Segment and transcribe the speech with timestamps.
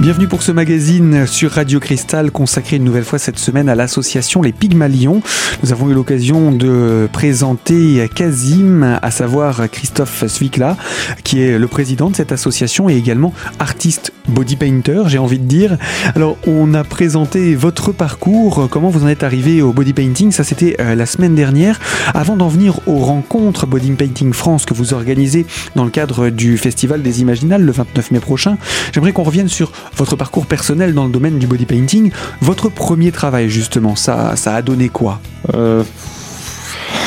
[0.00, 4.40] Bienvenue pour ce magazine sur Radio Cristal consacré une nouvelle fois cette semaine à l'association
[4.40, 5.20] Les Pygmalions.
[5.62, 10.78] Nous avons eu l'occasion de présenter Kazim, à savoir Christophe Svikla,
[11.22, 15.44] qui est le président de cette association et également artiste body painter, j'ai envie de
[15.44, 15.76] dire.
[16.14, 20.44] Alors, on a présenté votre parcours, comment vous en êtes arrivé au body painting, ça
[20.44, 21.78] c'était euh, la semaine dernière.
[22.14, 26.56] Avant d'en venir aux rencontres Body Painting France que vous organisez dans le cadre du
[26.58, 28.56] Festival des Imaginales le 29 mai prochain,
[28.92, 32.10] j'aimerais qu'on revienne sur votre parcours personnel dans le domaine du body painting.
[32.40, 35.20] Votre premier travail, justement, ça, ça a donné quoi?
[35.54, 35.84] Euh...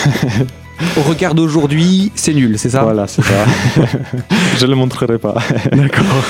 [0.97, 2.83] Au regard d'aujourd'hui, c'est nul, c'est ça?
[2.83, 3.45] Voilà, c'est ça.
[4.59, 5.35] je ne le montrerai pas.
[5.71, 6.23] D'accord.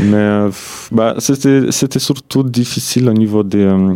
[0.00, 0.50] Mais euh,
[0.90, 3.62] bah, c'était surtout difficile au niveau des.
[3.66, 3.94] Euh,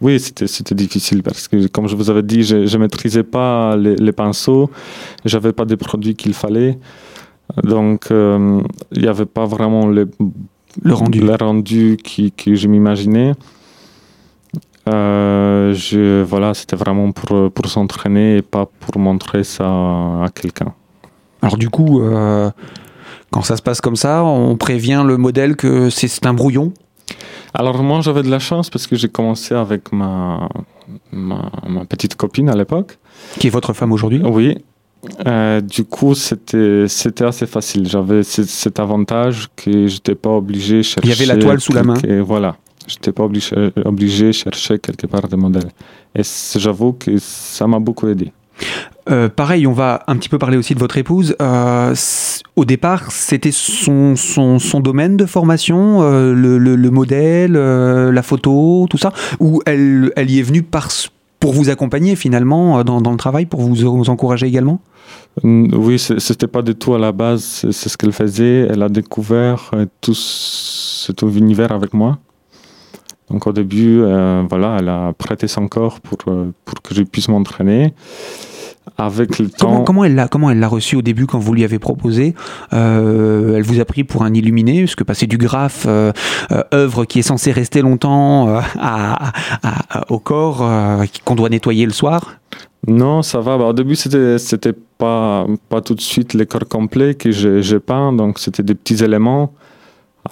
[0.00, 3.96] oui, c'était difficile parce que, comme je vous avais dit, je ne maîtrisais pas les,
[3.96, 4.70] les pinceaux,
[5.24, 6.78] j'avais pas des produits qu'il fallait.
[7.64, 8.60] Donc, euh,
[8.92, 10.04] il n'y avait pas vraiment les
[10.80, 13.32] le rendu, le rendu qui, que je m'imaginais.
[14.88, 20.74] Euh, je, voilà, c'était vraiment pour, pour s'entraîner et pas pour montrer ça à quelqu'un.
[21.40, 22.50] Alors du coup, euh,
[23.30, 26.72] quand ça se passe comme ça, on prévient le modèle que c'est un brouillon?
[27.54, 30.48] Alors moi, j'avais de la chance parce que j'ai commencé avec ma,
[31.12, 32.98] ma, ma petite copine à l'époque.
[33.38, 34.22] Qui est votre femme aujourd'hui?
[34.24, 34.58] Oui,
[35.26, 36.86] euh, du coup, c'était
[37.24, 37.88] assez facile.
[37.88, 41.08] J'avais cet avantage que j'étais pas obligé de chercher.
[41.08, 41.94] Il y avait la toile sous la main.
[42.22, 45.70] Voilà, j'étais pas obligé obligé de chercher quelque part des modèles.
[46.14, 46.22] Et
[46.56, 48.32] j'avoue que ça m'a beaucoup aidé.
[49.10, 51.34] Euh, pareil, on va un petit peu parler aussi de votre épouse.
[51.42, 51.94] Euh,
[52.54, 58.12] au départ, c'était son, son, son, domaine de formation, euh, le, le, le, modèle, euh,
[58.12, 60.90] la photo, tout ça, ou elle, elle y est venue par,
[61.42, 64.80] pour vous accompagner finalement euh, dans, le travail, pour vous, encourager également?
[65.42, 68.68] Oui, c'était pas du tout à la base, c'est ce qu'elle faisait.
[68.70, 72.18] Elle a découvert euh, tout cet univers avec moi.
[73.28, 77.28] Donc au début, euh, voilà, elle a prêté son corps pour, pour que je puisse
[77.28, 77.92] m'entraîner.
[78.98, 79.84] Avec le comment, temps.
[79.84, 82.34] Comment elle l'a comment elle l'a reçu au début quand vous lui avez proposé
[82.72, 86.12] euh, Elle vous a pris pour un illuminé, parce que passer du graphe euh,
[86.74, 89.32] œuvre qui est censée rester longtemps euh, à,
[90.08, 90.68] au corps
[91.24, 92.34] qu'on doit nettoyer le soir?
[92.86, 93.56] Non, ça va.
[93.56, 97.80] Bah, au début, c'était c'était pas pas tout de suite les corps complets que j'ai
[97.80, 99.52] peint, donc c'était des petits éléments.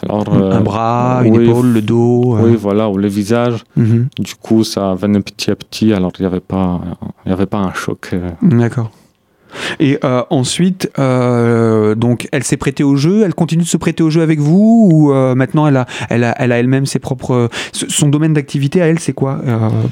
[0.03, 2.37] Alors, un bras, une oui, épaule, le dos.
[2.41, 3.65] Oui, voilà, ou le visage.
[3.77, 4.23] Mm -hmm.
[4.23, 5.93] Du coup, ça venait petit à petit.
[5.93, 6.81] Alors, il n'y avait pas,
[7.25, 8.15] il y avait pas un choc.
[8.43, 8.91] D'accord.
[9.79, 13.23] Et euh, ensuite, euh, donc, elle s'est prêtée au jeu.
[13.25, 16.25] Elle continue de se prêter au jeu avec vous ou euh, maintenant elle a, elle
[16.25, 17.49] a, elle a elle-même ses propres.
[17.73, 19.41] Son domaine d'activité à elle, c'est quoi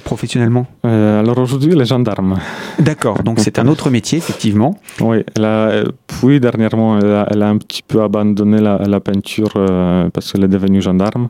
[0.04, 0.66] professionnellement?
[0.84, 2.38] Alors aujourd'hui, elle est gendarme.
[2.78, 3.22] D'accord.
[3.22, 4.78] Donc c'est un autre métier, effectivement.
[5.00, 5.18] Oui.
[5.36, 9.52] Elle a, puis dernièrement, elle a, elle a, un petit peu abandonné la, la peinture
[10.12, 11.28] parce qu'elle est devenue gendarme.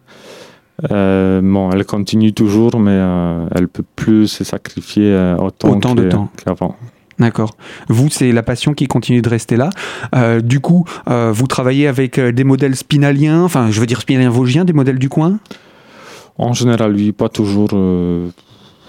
[0.93, 6.77] Euh, bon, elle continue toujours, mais euh, elle peut plus se sacrifier autant, autant qu'avant.
[7.19, 7.56] D'accord.
[7.89, 9.71] Vous, c'est la passion qui continue de rester là.
[10.15, 14.31] Euh, du coup, euh, vous travaillez avec des modèles spinaliens, enfin, je veux dire spinaliens
[14.31, 15.39] vosgiens, des modèles du coin?
[16.39, 17.71] En général, oui, pas toujours.
[17.73, 18.28] Euh,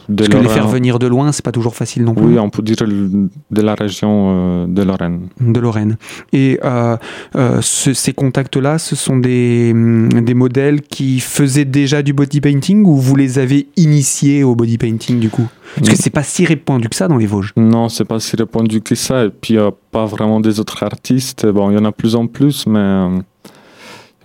[0.09, 2.25] de Parce que les faire venir de loin, c'est pas toujours facile non plus.
[2.25, 5.27] Oui, on peut dire de la région de Lorraine.
[5.39, 5.97] De Lorraine.
[6.33, 6.97] Et euh,
[7.35, 12.83] euh, ce, ces contacts-là, ce sont des, des modèles qui faisaient déjà du body painting
[12.85, 15.47] ou vous les avez initiés au body painting du coup?
[15.75, 17.53] Parce que c'est pas si répandu que ça dans les Vosges.
[17.55, 19.25] Non, c'est pas si répandu que ça.
[19.25, 21.45] Et puis, il n'y a pas vraiment des autres artistes.
[21.45, 22.79] Bon, il y en a plus en plus, mais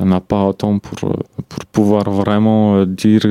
[0.01, 0.99] il n'y en a pas autant pour,
[1.49, 3.27] pour pouvoir vraiment dire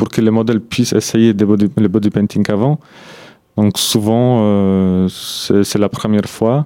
[0.00, 2.80] pour que les modèles puissent essayer le body painting avant.
[3.58, 6.64] Donc souvent, euh, c'est la première fois.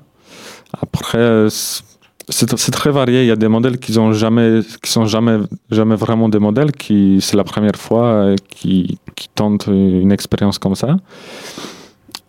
[0.84, 1.48] Après,
[2.28, 3.22] c'est très varié.
[3.24, 3.90] Il y a des modèles qui
[4.82, 5.46] qui sont jamais,
[6.04, 9.00] vraiment des modèles, qui c'est la première fois qui,
[9.34, 10.90] tentent une expérience comme ça.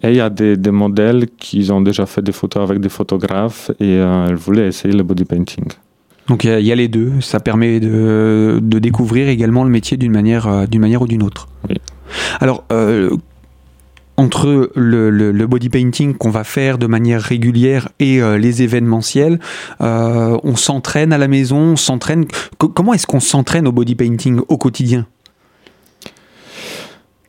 [0.01, 3.69] Et il y a des, modèles qui ont déjà fait des photos avec des photographes
[3.79, 5.67] et euh, elles voulaient essayer le body painting.
[6.27, 9.95] Donc il y, y, a les deux, ça permet de, de découvrir également le métier
[9.97, 11.47] d'une manière, d'une manière ou d'une autre.
[11.69, 11.77] Oui.
[12.39, 13.15] Alors, euh,
[14.17, 18.61] entre le, le, le, body painting qu'on va faire de manière régulière et euh, les
[18.61, 19.39] événementiels,
[19.81, 22.25] euh, on s'entraîne à la maison, on s'entraîne.
[22.57, 25.05] Comment est-ce qu'on s'entraîne au body painting au quotidien?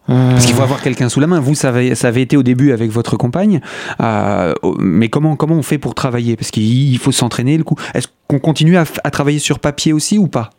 [0.06, 1.40] Parce qu'il faut avoir quelqu'un sous la main.
[1.40, 3.60] Vous, ça avait, ça avait été au début avec votre compagne,
[4.00, 6.36] euh, mais comment, comment on fait pour travailler?
[6.36, 7.76] Parce qu'il faut s'entraîner, le coup.
[7.94, 10.50] Est-ce qu'on continue à, à, travailler sur papier aussi ou pas?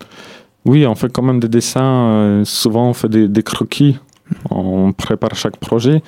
[0.65, 1.81] Oui, on fait quand même des dessins.
[1.81, 3.97] Euh, souvent, on fait des, des, croquis.
[4.51, 6.01] On prépare chaque projet.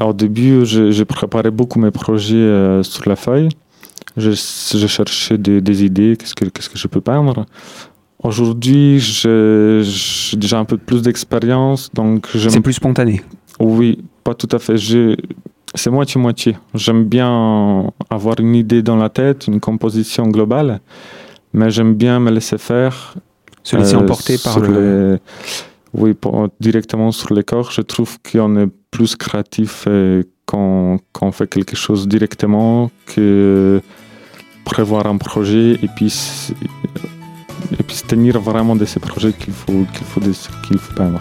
[0.00, 3.48] Au début, j'ai préparé beaucoup mes projets euh, sur la feuille.
[4.16, 7.44] Je, je cherchais des, des idées, qu'est-ce que, qu'est-ce que je peux peindre.
[8.26, 9.82] Aujourd'hui, j'ai
[10.36, 13.22] déjà un peu plus d'expérience, donc c'est plus spontané.
[13.60, 14.74] Oui, pas tout à fait.
[15.74, 16.56] C'est moitié-moitié.
[16.74, 20.80] J'aime bien avoir une idée dans la tête, une composition globale,
[21.52, 23.14] mais j'aime bien me laisser faire.
[23.62, 25.20] Se laisser emporter par le.
[25.94, 26.14] Oui,
[26.58, 27.70] directement sur les corps.
[27.70, 29.86] Je trouve qu'on est plus créatif
[30.46, 33.80] quand, quand on fait quelque chose directement que
[34.64, 36.12] prévoir un projet et puis,
[37.78, 41.20] et puis se tenir vraiment de ces projets qu'il faut, qu'il faut, qu'il faut peindre.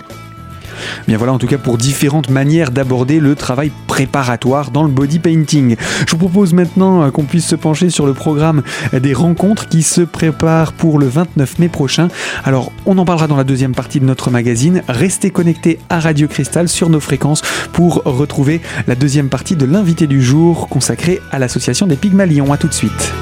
[1.07, 5.19] Bien voilà en tout cas pour différentes manières d'aborder le travail préparatoire dans le body
[5.19, 5.75] painting.
[6.05, 9.83] Je vous propose maintenant euh, qu'on puisse se pencher sur le programme des rencontres qui
[9.83, 12.07] se préparent pour le 29 mai prochain.
[12.43, 14.83] Alors on en parlera dans la deuxième partie de notre magazine.
[14.87, 17.41] Restez connectés à Radio Cristal sur nos fréquences
[17.73, 22.51] pour retrouver la deuxième partie de l'invité du jour consacrée à l'association des Pygmalions.
[22.51, 23.13] A tout de suite.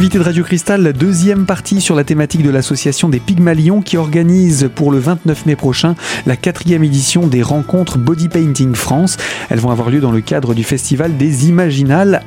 [0.00, 3.98] L'invité de Radio Cristal, la deuxième partie sur la thématique de l'association des Pygmalions qui
[3.98, 5.94] organise pour le 29 mai prochain
[6.24, 9.18] la quatrième édition des rencontres Body Painting France.
[9.50, 12.22] Elles vont avoir lieu dans le cadre du festival des Imaginales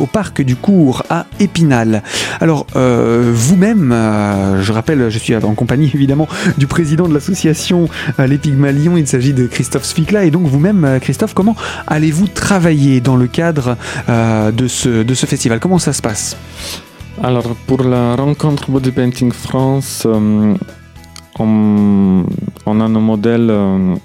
[0.00, 2.02] au parc du Cours à Épinal.
[2.40, 7.90] Alors euh, vous-même, euh, je rappelle, je suis en compagnie évidemment du président de l'association
[8.20, 11.56] euh, Les Pygmalions, il s'agit de Christophe Sfikla et donc vous-même Christophe, comment
[11.88, 13.76] allez-vous travailler dans le cadre
[14.08, 15.60] de ce festival?
[15.60, 16.34] Comment ça se passe?
[17.22, 20.54] Alors, pour la rencontre Body Painting France, euh,
[21.38, 22.24] on,
[22.66, 23.96] a nos modèles euh,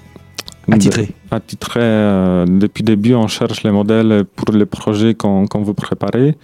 [1.30, 1.80] attitrés.
[1.80, 6.36] Euh, depuis le début, on cherche les modèles pour les projets qu'on veut préparer.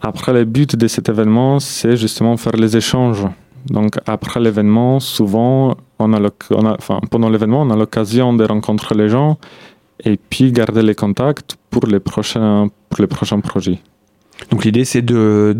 [0.00, 3.26] Après, le but de cet événement, c'est justement faire les échanges.
[3.66, 6.30] Donc, après l'événement, souvent, on a,
[7.10, 9.36] pendant l'événement, on a l'occasion de rencontrer les gens
[10.02, 13.80] et puis garder les contacts pour les prochains, pour les prochains projets.
[14.50, 15.54] Donc l'idée c'est de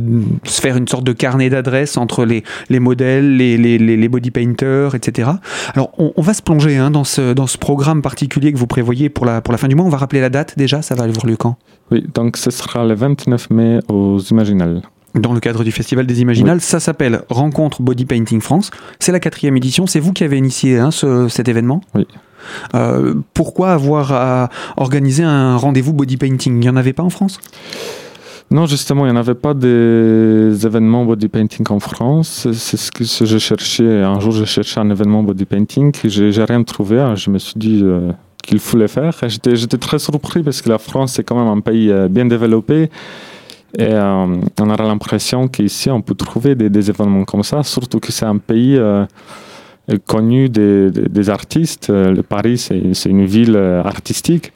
[0.44, 4.30] se faire une sorte de carnet d'adresses entre les, les modèles, les, les, les, body
[4.30, 5.30] painters, etc.
[5.74, 9.08] Alors on, va se plonger hein, dans, ce, dans ce programme particulier que vous prévoyez
[9.08, 9.84] pour la, pour la fin du mois.
[9.84, 11.56] On va rappeler la date déjà, ça va avoir lieu quand
[11.90, 14.82] Oui, donc ce sera le 29 mai aux Imaginales.
[15.14, 18.70] Dans le cadre du Festival des Imaginales, ça s'appelle Rencontre Body Painting France.
[19.00, 22.06] C'est la quatrième édition, c'est vous qui avez initié hein, ce, cet événement Oui.
[22.74, 26.54] Euh, pourquoi avoir à organiser un rendez-vous body painting?
[26.54, 27.40] Il n'y en avait pas en France?
[28.52, 32.48] Non, justement, il n'y en avait pas des événements body painting en France.
[32.52, 34.02] C'est ce que je cherchais.
[34.02, 35.92] Un jour, j'ai cherché un événement body painting.
[36.02, 36.98] J'ai rien trouvé.
[36.98, 37.14] Hein.
[37.14, 38.10] Je me suis dit euh,
[38.42, 39.12] qu'il fallait faire.
[39.28, 42.90] J'étais très surpris parce que la France, c'est quand même un pays euh, bien développé.
[43.78, 44.26] Et euh,
[44.58, 48.38] on a l'impression qu'ici, on peut trouver des, événements comme ça, surtout que c'est un
[48.38, 48.76] pays
[50.06, 51.92] connu des, artistes.
[52.28, 54.52] Paris, c'est une ville artistique.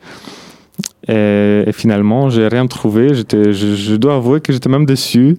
[1.08, 3.14] Et, finalement, j'ai rien trouvé.
[3.14, 5.36] J'étais, je, dois avouer que j'étais même déçu.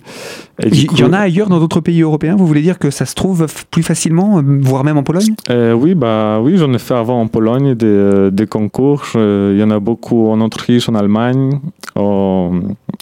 [0.63, 3.15] Il y en a ailleurs dans d'autres pays européens Vous voulez dire que ça se
[3.15, 5.35] trouve plus facilement, voire même en Pologne?
[5.49, 9.05] Euh, Oui, bah oui, j'en ai fait avant en Pologne des, euh, des concours.
[9.15, 11.59] Il y en a beaucoup en Autriche, en Allemagne,
[11.95, 12.51] au,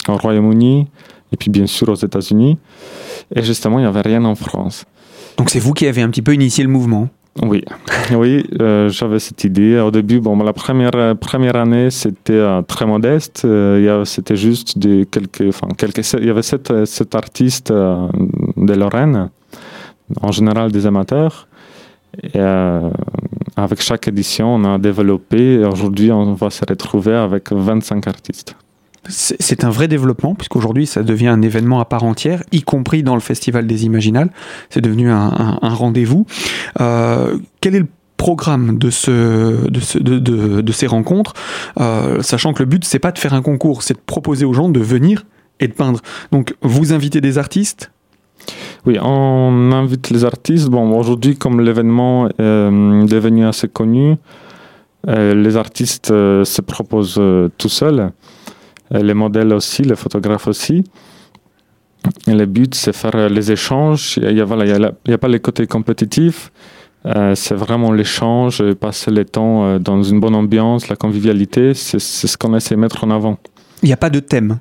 [0.07, 0.87] au Royaume-Uni,
[1.31, 2.57] et puis bien sûr aux États-Unis.
[3.35, 4.85] Et justement, il n'y avait rien en France.
[5.37, 7.09] Donc c'est vous qui avez un petit peu initié le mouvement?
[7.41, 7.63] Oui,
[8.11, 9.79] oui, euh, j'avais cette idée.
[9.79, 13.41] Au début, bon, la première première année, c'était euh, très modeste.
[13.45, 19.29] Euh, c'était juste des quelques, enfin quelques, il y avait sept, sept artistes de Lorraine,
[20.21, 21.47] en général des amateurs.
[22.21, 22.39] Et
[23.55, 25.65] avec chaque édition, on a développé.
[25.65, 28.55] Aujourd'hui, on va se retrouver avec 25 artistes
[29.09, 33.15] c'est un vrai développement, puisqu'aujourd'hui ça devient un événement à part entière, y compris dans
[33.15, 34.29] le Festival des Imaginales.
[34.69, 36.25] C'est devenu un, rendez-vous.
[36.79, 41.33] Euh, quel est le programme de, ce, de, ces rencontres,
[41.79, 44.53] euh, sachant que le but c'est pas de faire un concours, c'est de proposer aux
[44.53, 45.25] gens de venir
[45.59, 45.99] et de peindre.
[46.31, 47.91] Donc vous invitez des artistes?
[48.85, 50.67] Oui, on invite les artistes.
[50.69, 54.15] Bon, aujourd'hui, comme l'événement est devenu assez connu,
[55.07, 57.21] euh, les artistes se proposent
[57.57, 58.11] tout seuls.
[58.93, 60.83] Euh, les modèles aussi, les photographes aussi.
[62.27, 64.19] Et le but, c'est faire les échanges.
[64.21, 66.51] Il n'y a, voilà, a, pas les côtés compétitifs.
[67.05, 71.73] Euh, c'est vraiment l'échange, passer le temps euh, dans une bonne ambiance, la convivialité.
[71.73, 73.37] C'est ce qu'on essaie de mettre en avant.
[73.81, 74.59] Il n'y a pas de thème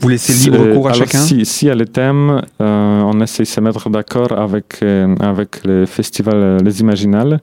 [0.00, 3.44] vous laissez libre cours à chacun Si, si il y a les thèmes, on essaie
[3.44, 4.82] de se mettre d'accord avec,
[5.20, 7.38] avec le festival Les Imaginales.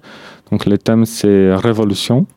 [0.51, 2.27] Donc, le thème, c'est Révolution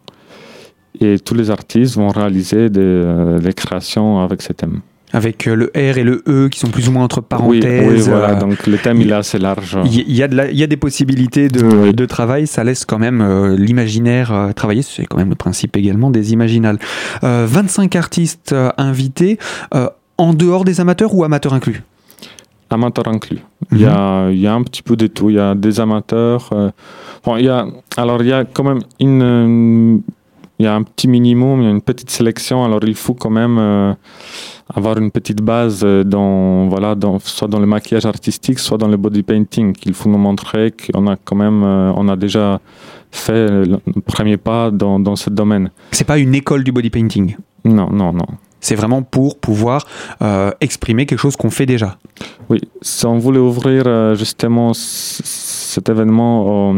[1.03, 4.81] et tous les artistes vont réaliser des, euh, créations avec ces thèmes.
[5.15, 7.87] Avec le R et le E qui sont plus ou moins entre parenthèses.
[7.87, 9.77] Oui, voilà, donc le thème il est assez large.
[9.85, 13.23] Il y, a il y a des possibilités de, de, travail, ça laisse quand même
[13.55, 16.79] l'imaginaire travailler, c'est quand même le principe également des imaginales.
[17.21, 19.39] 25 artistes invités,
[20.17, 21.83] en dehors des amateurs ou amateurs inclus?
[22.71, 23.41] Amateurs inclus.
[23.71, 24.33] il, y a, mhm.
[24.33, 25.29] il, y a, un petit peu de tout.
[25.29, 26.49] Il y a des amateurs.
[27.23, 27.67] bon, il y a,
[27.99, 30.01] alors, il y a quand même une,
[30.63, 32.65] il y a un petit minimum, il y a une petite sélection.
[32.65, 33.93] Alors, il faut quand même euh,
[34.73, 38.97] avoir une petite base dans, voilà, dans, soit dans le maquillage artistique, soit dans le
[38.97, 39.75] body painting.
[39.85, 42.61] Il faut nous montrer qu'on a quand même, euh, on a déjà
[43.11, 45.73] fait le premier pas dans, dans ce domaine.
[45.91, 47.37] C'est pas une école du body painting?
[47.65, 48.27] Non, non, non.
[48.61, 49.85] C'est vraiment pour pouvoir
[50.23, 51.99] euh, exprimer quelque chose qu'on fait déjà.
[52.49, 56.73] Oui, si on voulait ouvrir justement cet événement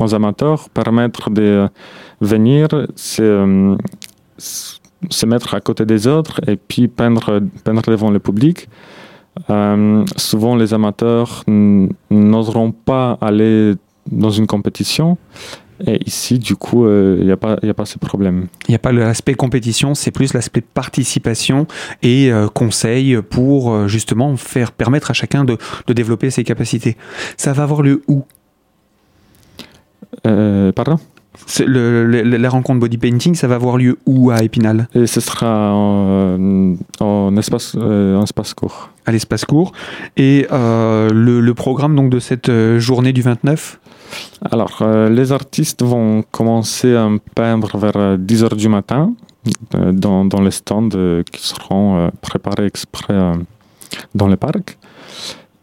[0.00, 1.68] aux, amateurs, permettre de
[2.20, 3.22] venir, c'est
[5.10, 8.68] se mettre à côté des autres et puis peindre, peindre devant le public.
[9.50, 13.74] Euh, souvent, les amateurs n'oseront pas aller
[14.10, 15.16] dans une compétition.
[15.86, 18.48] Et ici, du coup, il euh, n'y a, pas, a pas ce problème.
[18.66, 21.68] Il n'y a pas l'aspect compétition, c'est plus l'aspect participation
[22.02, 25.56] et euh, conseil pour justement faire permettre à chacun de,
[25.86, 26.96] de, développer ses capacités.
[27.36, 28.24] Ça va avoir lieu où?
[30.24, 30.98] Pardon?
[31.66, 34.88] Le, la rencontre body painting, ça va avoir lieu où à Épinal?
[34.94, 38.90] Et ce sera en, en espace, euh, espace court.
[39.06, 39.72] À l'espace court.
[40.16, 43.80] Et euh, le, programme donc de cette euh, journée du 29
[44.50, 49.12] Alors, les artistes vont commencer à peindre vers 10h du matin
[49.72, 50.88] dans, dans les stands
[51.30, 53.14] qui seront préparés exprès
[54.14, 54.78] dans le parc.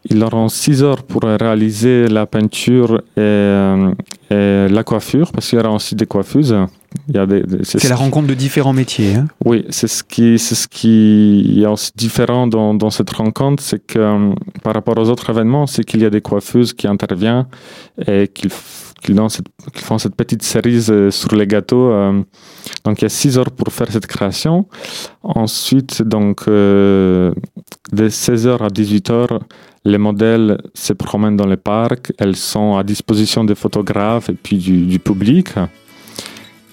[0.08, 3.74] Ils auront 6 heures pour réaliser la peinture et,
[4.30, 6.54] et la coiffure, parce qu'il y aura aussi des coiffeuses.
[7.62, 9.14] C'est la rencontre de différents métiers.
[9.14, 13.62] Hein oui, c'est ce qui, c'est ce qui est aussi différent dans, dans cette rencontre,
[13.62, 14.32] c'est que euh,
[14.62, 17.46] par rapport aux autres événements, c'est qu'il y a des coiffeuses qui interviennent
[18.06, 21.90] et qu'ils font cette petite cerise euh, sur les gâteaux.
[21.90, 22.22] Euh.
[22.84, 24.66] donc il y a six heures pour faire cette création.
[25.22, 27.32] Ensuite, donc de
[27.92, 29.40] 16h à 18h,
[29.86, 34.58] les modèles se promènent dans les parcs, elles sont à disposition des photographes et puis
[34.58, 35.48] du, public.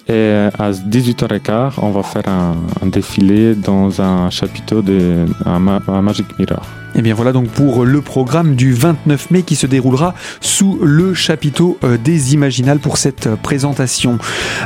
[0.08, 6.83] Et à 18h15, on va faire un, défilé dans un chapiteau de un Magic Mirror.
[6.94, 10.78] Et eh bien voilà donc pour le programme du 29 mai qui se déroulera sous
[10.80, 14.18] le chapiteau euh, des Imaginales pour cette euh, présentation.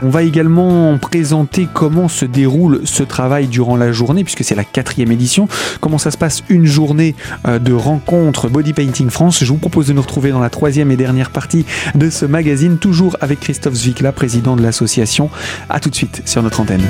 [0.03, 4.65] On va également présenter comment se déroule ce travail durant la journée puisque c'est la
[4.65, 5.49] quatrième édition.
[5.81, 7.15] Comment ça se passe une journée
[7.47, 9.43] euh, de rencontre Body Painting France.
[9.43, 12.77] Je vous propose de nous retrouver dans la troisième et dernière partie de ce magazine,
[12.77, 15.31] toujours avec Christophe Zwickla, président de l'association.
[15.71, 16.85] A tout de suite sur notre antenne.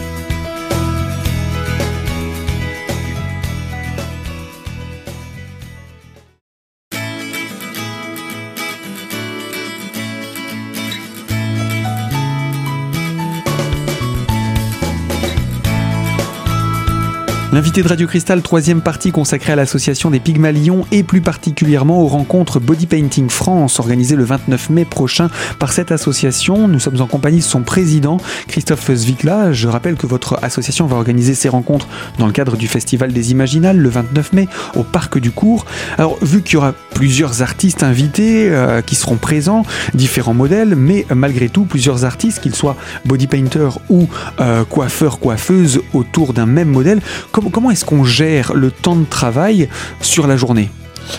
[17.59, 22.07] L'invité de Radio Cristal, troisième partie consacrée à l'association des Pygmalions et plus particulièrement aux
[22.07, 26.69] rencontres Body Painting France organisées le 29 mai prochain par cette association.
[26.69, 29.53] Nous sommes en compagnie de son président, Christophe Zwickla.
[29.53, 31.88] Je rappelle que votre association va organiser ces rencontres
[32.21, 35.67] dans le cadre du Festival des Imaginales le 29 mai au Parc du Cours.
[35.97, 41.07] Alors, vu qu'il y aura plusieurs artistes invités euh, qui seront présents, différents modèles, mais
[41.12, 46.69] malgré tout plusieurs artistes, qu'ils soient body painter ou euh, coiffeurs, coiffeuses, autour d'un même
[46.69, 47.00] modèle,
[47.33, 49.69] comment, est-ce qu'on gère le temps de travail
[50.00, 50.71] sur la journée?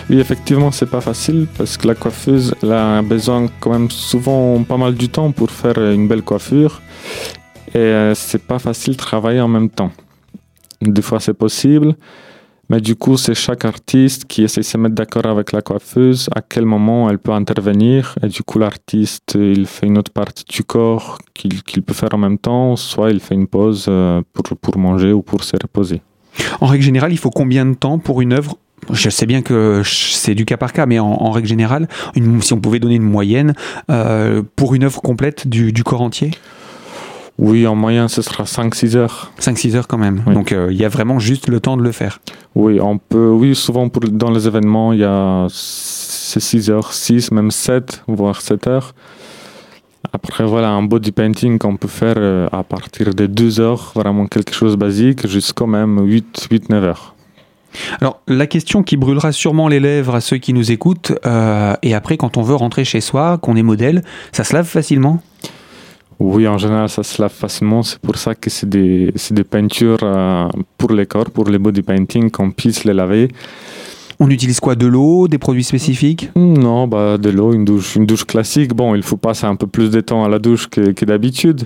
[0.08, 4.76] Oui, effectivement, c'est pas facile parce que la coiffeuse a besoin quand même souvent pas
[4.76, 6.80] mal du temps pour faire une belle coiffure
[7.74, 9.90] et euh, c'est pas facile de travailler en même temps.
[10.80, 11.94] Des fois, c'est possible,
[12.68, 16.28] mais du coup, c'est chaque artiste qui essaie de se mettre d'accord avec la coiffeuse
[16.34, 18.14] à quel moment elle peut intervenir.
[18.22, 22.18] Et du coup, l'artiste, il fait une autre partie du corps qu'il peut faire en
[22.18, 26.00] même temps, soit il fait une pause euh, pour manger ou pour se reposer.
[26.60, 28.56] En règle générale, il faut combien de temps pour une œuvre?
[28.92, 31.88] Je sais bien que c'est du cas par cas, mais en, règle générale,
[32.40, 33.54] si on pouvait donner une moyenne
[33.90, 36.30] euh, pour une œuvre complète du, corps entier?
[37.38, 39.32] Oui, en moyenne, ce sera 5-6 heures.
[39.40, 40.22] 5-6 heures quand même.
[40.26, 42.20] Donc euh, il y a vraiment juste le temps de le faire.
[42.54, 47.32] Oui, on peut, oui souvent pour, dans les événements, il y a 6 heures, 6,
[47.32, 48.94] même 7, voire 7 heures.
[50.12, 54.26] Après, voilà, un body painting qu'on peut faire euh, à partir de 2 heures, vraiment
[54.26, 57.14] quelque chose de basique, jusqu'à même 8-9 heures.
[58.00, 61.94] Alors, la question qui brûlera sûrement les lèvres à ceux qui nous écoutent, euh, et
[61.94, 64.02] après, quand on veut rentrer chez soi, qu'on est modèle,
[64.32, 65.22] ça se lave facilement?
[66.18, 67.82] Oui, en général, ça se lave facilement.
[67.82, 71.82] C'est pour ça que c'est des, des, peintures euh, pour les corps, pour les body
[71.82, 73.28] painting, qu'on puisse les laver.
[74.22, 76.30] On utilise quoi De l'eau Des produits spécifiques?
[76.36, 78.74] Non, bah, de l'eau, une douche, une douche classique.
[78.74, 81.62] Bon, il faut passer un peu plus de temps à la douche que, d'habitude.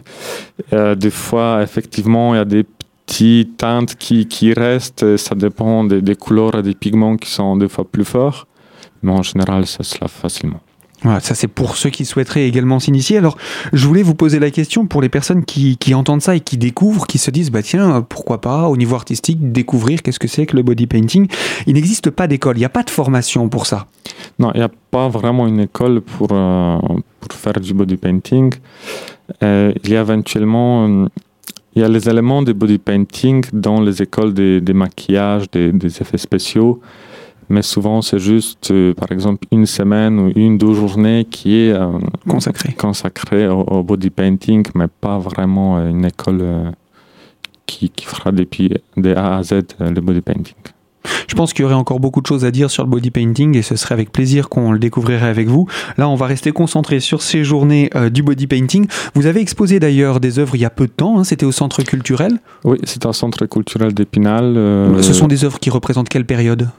[0.72, 2.64] Euh, des fois, effectivement, il y a des
[3.06, 5.16] petites teintes qui, qui restent.
[5.16, 8.46] Ça dépend des, des couleurs et des pigments qui sont des fois plus forts.
[9.02, 10.60] Mais en général, ça se lave facilement.
[11.04, 13.18] Voilà, ça c'est pour ceux qui souhaiteraient également s'initier.
[13.18, 13.36] Alors,
[13.74, 17.06] je voulais vous poser la question pour les personnes qui, entendent ça et qui découvrent,
[17.06, 20.56] qui se disent, bah tiens, pourquoi pas, au niveau artistique, découvrir qu'est-ce que c'est que
[20.56, 21.28] le body painting.
[21.66, 23.86] Il n'existe pas d'école, il n'y a pas de formation pour ça.
[24.38, 26.78] Non, il n'y a pas vraiment une école pour, euh,
[27.20, 28.54] pour faire du body painting.
[29.42, 31.06] Euh, il y a éventuellement, euh,
[31.76, 35.70] il y a les éléments de body painting dans les écoles des, maquillages, des
[36.00, 36.80] effets spéciaux
[37.48, 41.72] mais souvent c'est juste, euh, par exemple, une semaine ou une, deux journées qui est
[41.72, 41.88] euh,
[42.28, 46.72] consacrée consacré au, body painting, mais pas vraiment euh, une école
[47.66, 50.54] qui, qui, fera depuis des A à Z le body painting.
[51.28, 53.56] Je pense qu'il y aurait encore beaucoup de choses à dire sur le body painting
[53.56, 55.66] et ce serait avec plaisir qu'on le découvrirait avec vous.
[55.98, 58.86] Là, on va rester concentré sur ces journées du body painting.
[59.14, 61.52] Vous avez exposé d'ailleurs des œuvres il y a peu de temps, hein, c'était au
[61.52, 64.54] centre culturel Oui, c'est un centre culturel d'Épinal.
[65.02, 66.70] Ce sont des œuvres qui représentent quelle période?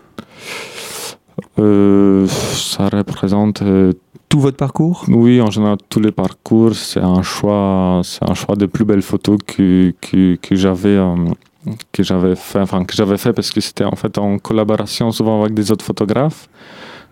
[1.59, 3.93] Euh, ça représente euh,
[4.29, 5.05] tout votre parcours?
[5.07, 6.75] Oui, en général tous les parcours.
[6.75, 11.15] C'est un choix, c'est un choix des plus belles photos que que, que j'avais euh,
[11.91, 15.41] que j'avais fait, enfin que j'avais fait parce que c'était en fait en collaboration souvent
[15.41, 16.47] avec des autres photographes.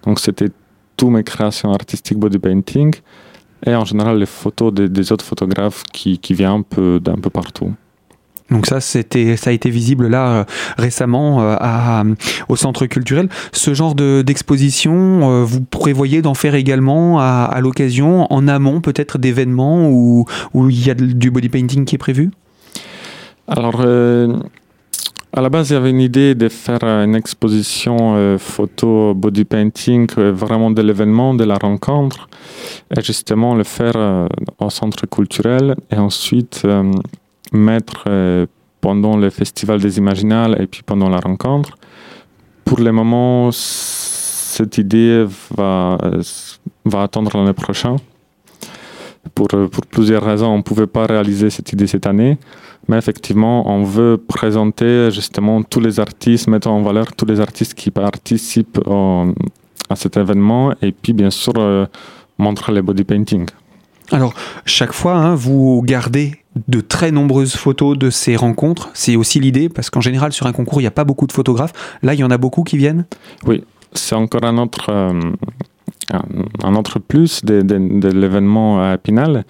[0.05, 0.49] Donc c'était
[0.97, 2.93] toutes mes créations artistiques body painting
[3.65, 7.15] et en général les photos des, des autres photographes qui, qui viennent un peu d'un
[7.15, 7.73] peu partout.
[8.53, 10.43] Donc ça, c'était, ça a été visible là euh,
[10.77, 12.15] récemment euh,
[12.49, 13.27] au centre culturel.
[13.51, 14.93] Ce genre de, d'exposition,
[15.23, 20.69] euh, vous prévoyez d'en faire également à, à l'occasion, en amont peut-être d'événements où, où
[20.69, 22.29] il y a du body painting qui est prévu?
[23.47, 23.81] Alors,
[25.33, 30.07] à la base, il y avait une idée de faire une exposition photo body painting
[30.15, 32.29] vraiment de l'événement, de la rencontre,
[32.95, 34.27] et justement le faire
[34.59, 36.65] au centre culturel et ensuite
[37.53, 38.45] mettre euh,
[38.81, 41.77] pendant le festival des Imaginales et puis pendant la rencontre.
[42.65, 45.97] Pour le moment, cette idée va,
[46.85, 47.97] va attendre l'année prochaine.
[49.35, 52.37] Pour, pour, plusieurs raisons, on ne pouvait pas réaliser cette idée cette année,
[52.87, 57.73] mais effectivement, on veut présenter justement tous les artistes, mettre en valeur tous les artistes
[57.73, 58.81] qui participent
[59.89, 61.85] à cet événement et puis bien sûr euh,
[62.37, 63.45] montrer les body painting.
[64.11, 64.33] Alors,
[64.65, 68.89] chaque fois, hein, vous gardez de très nombreuses photos de ces rencontres.
[68.93, 71.31] C'est aussi l'idée, parce qu'en général, sur un concours, il n'y a pas beaucoup de
[71.31, 71.73] photographes.
[72.01, 73.05] Là, il y en a beaucoup qui viennent
[73.45, 73.63] Oui,
[73.93, 75.31] c'est encore un autre, euh,
[76.63, 79.45] un autre plus de, l'événement à Épinal.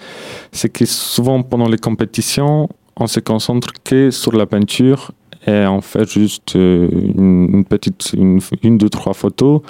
[0.52, 5.12] C'est que souvent, pendant les compétitions, on se concentre que sur la peinture
[5.46, 6.88] et on fait juste euh,
[7.18, 9.62] une, petite, une, deux, trois photos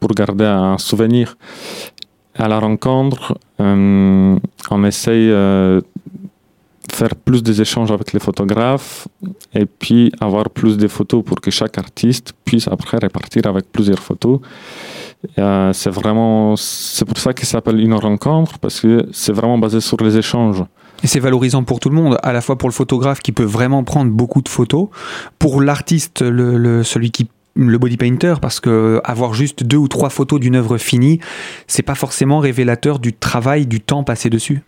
[0.00, 1.36] pour garder un souvenir.
[2.34, 4.36] À la rencontre, euh,
[4.70, 5.30] on essaye
[6.94, 9.08] faire plus des échanges avec les photographes
[9.54, 13.98] et puis avoir plus de photos pour que chaque artiste puisse après repartir avec plusieurs
[13.98, 14.40] photos.
[15.38, 19.80] Euh, c'est vraiment, c'est pour ça qu'il s'appelle une rencontre parce que c'est vraiment basé
[19.80, 20.62] sur les échanges.
[21.02, 23.42] Et c'est valorisant pour tout le monde, à la fois pour le photographe qui peut
[23.42, 24.88] vraiment prendre beaucoup de photos,
[25.38, 29.88] pour l'artiste, le, le, celui qui le body painter parce que avoir juste deux ou
[29.88, 31.20] trois photos d'une œuvre finie,
[31.66, 34.62] c'est pas forcément révélateur du travail, du temps passé dessus.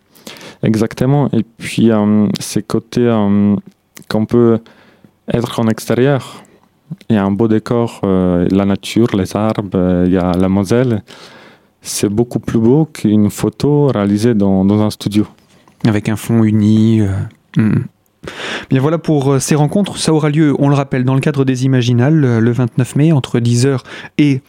[0.63, 1.29] Exactement.
[1.31, 3.55] Et puis, euh, ces côtés euh,
[4.09, 4.59] qu'on peut
[5.31, 6.43] être en extérieur.
[7.09, 10.33] Il y a un beau décor, euh, la nature, les arbres, euh, il y a
[10.33, 11.03] la Moselle.
[11.81, 15.27] C'est beaucoup plus beau qu'une photo réalisée dans, un studio.
[15.85, 17.01] Avec un fond uni.
[17.57, 17.83] Hmm.
[18.71, 19.97] Bien voilà pour ces rencontres.
[19.97, 23.39] Ça aura lieu, on le rappelle, dans le cadre des Imaginales, le 29 mai, entre
[23.39, 23.81] 10h
[24.17, 24.41] et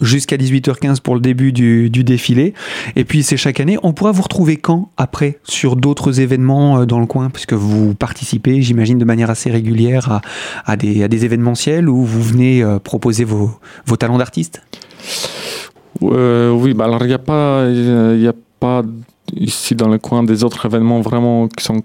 [0.00, 2.54] jusqu'à 18h15 pour le début du, défilé.
[2.96, 3.78] Et puis c'est chaque année.
[3.82, 4.90] On pourra vous retrouver quand?
[4.96, 9.50] Après sur d'autres événements euh, dans le coin, puisque vous participez, j'imagine, de manière assez
[9.50, 10.20] régulière
[10.64, 13.50] à, des, à, des, événementiels où vous venez euh, proposer vos,
[13.98, 14.62] talents d'artiste?
[16.02, 18.82] Euh, Oui, bah alors il n'y a pas,
[19.36, 21.82] ici dans le coin des autres événements vraiment qui sont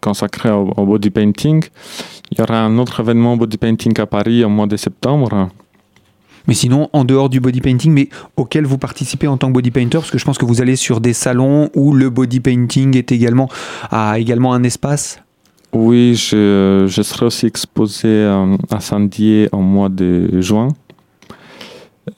[0.00, 1.64] consacrés au body painting.
[2.30, 5.48] Il y aura un autre événement body painting à Paris au mois de septembre
[6.46, 9.70] mais sinon, en dehors du body painting, mais auquel vous participez en tant que body
[9.70, 12.96] painter, parce que je pense que vous allez sur des salons où le body painting
[12.96, 13.48] est également,
[13.90, 15.20] a également un espace
[15.72, 20.68] Oui, je, je serai aussi exposé euh, à Saint-Dié en mois de juin.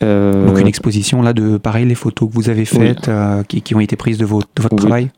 [0.02, 0.46] Euh...
[0.46, 3.12] Donc une exposition là de pareil les photos que vous avez faites oui.
[3.14, 4.80] euh, qui, qui, ont été prises de, vos, de votre oui.
[4.80, 5.10] travail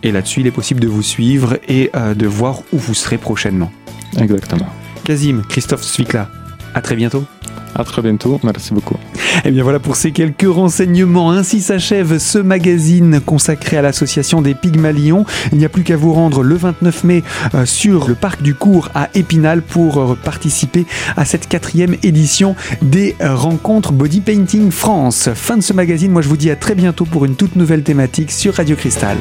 [0.03, 3.17] Et là-dessus, il est possible de vous suivre et euh, de voir où vous serez
[3.17, 3.71] prochainement.
[4.17, 4.67] Exactement.
[5.05, 6.29] Kazim, Christophe Svikla,
[6.73, 7.25] à très bientôt.
[7.73, 8.95] À très bientôt, merci beaucoup.
[8.95, 11.31] Et eh bien voilà pour ces quelques renseignements.
[11.31, 15.25] Ainsi s'achève ce magazine consacré à l'association des Pygmalions.
[15.51, 17.23] Il n'y a plus qu'à vous rendre le 29 mai
[17.55, 22.55] euh, sur le parc du Cours à Épinal pour euh, participer à cette quatrième édition
[22.81, 25.29] des rencontres Body Painting France.
[25.33, 27.83] Fin de ce magazine, moi je vous dis à très bientôt pour une toute nouvelle
[27.83, 29.17] thématique sur Radio Cristal.